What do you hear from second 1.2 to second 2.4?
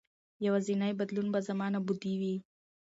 به زما نابودي وي.